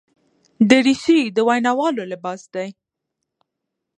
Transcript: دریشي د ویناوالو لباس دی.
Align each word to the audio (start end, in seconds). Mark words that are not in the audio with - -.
دریشي 0.69 1.19
د 1.35 1.37
ویناوالو 1.47 2.03
لباس 2.11 2.41
دی. 2.53 2.69